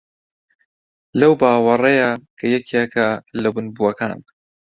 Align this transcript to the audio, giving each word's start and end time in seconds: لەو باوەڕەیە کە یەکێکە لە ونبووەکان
لەو 1.19 1.33
باوەڕەیە 1.41 2.09
کە 2.37 2.45
یەکێکە 2.55 3.07
لە 3.41 3.49
ونبووەکان 3.55 4.19